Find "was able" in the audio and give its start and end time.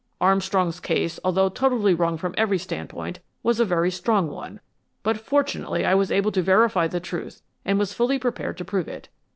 5.93-6.31